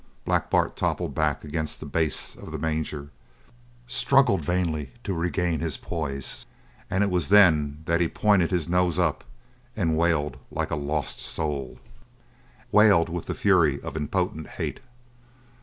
Black 0.25 0.49
Bart 0.49 0.75
toppled 0.75 1.13
back 1.13 1.43
against 1.43 1.79
the 1.79 1.85
base 1.85 2.33
of 2.35 2.51
the 2.51 2.57
manger, 2.57 3.11
struggled 3.85 4.43
vainly 4.43 4.93
to 5.03 5.13
regain 5.13 5.59
his 5.59 5.77
poise, 5.77 6.47
and 6.89 7.03
it 7.03 7.11
was 7.11 7.29
then 7.29 7.83
that 7.85 8.01
he 8.01 8.07
pointed 8.07 8.49
his 8.49 8.67
nose 8.67 8.97
up, 8.97 9.23
and 9.75 9.95
wailed 9.95 10.37
like 10.49 10.71
a 10.71 10.75
lost 10.75 11.19
soul, 11.19 11.77
wailed 12.71 13.09
with 13.09 13.27
the 13.27 13.35
fury 13.35 13.79
of 13.83 13.95
impotent 13.95 14.49
hate. 14.57 14.79